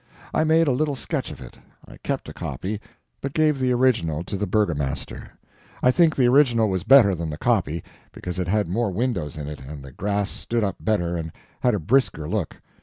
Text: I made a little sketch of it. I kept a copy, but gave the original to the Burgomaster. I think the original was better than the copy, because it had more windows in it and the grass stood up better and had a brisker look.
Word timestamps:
I 0.33 0.43
made 0.43 0.67
a 0.67 0.71
little 0.71 0.95
sketch 0.95 1.29
of 1.29 1.39
it. 1.41 1.59
I 1.87 1.97
kept 1.97 2.27
a 2.27 2.33
copy, 2.33 2.81
but 3.21 3.33
gave 3.35 3.59
the 3.59 3.71
original 3.71 4.23
to 4.23 4.35
the 4.35 4.47
Burgomaster. 4.47 5.29
I 5.83 5.91
think 5.91 6.15
the 6.15 6.27
original 6.27 6.67
was 6.69 6.83
better 6.83 7.13
than 7.13 7.29
the 7.29 7.37
copy, 7.37 7.83
because 8.11 8.39
it 8.39 8.47
had 8.47 8.67
more 8.67 8.89
windows 8.89 9.37
in 9.37 9.47
it 9.47 9.59
and 9.61 9.83
the 9.83 9.91
grass 9.91 10.31
stood 10.31 10.63
up 10.63 10.77
better 10.79 11.17
and 11.17 11.31
had 11.59 11.75
a 11.75 11.79
brisker 11.79 12.27
look. 12.27 12.55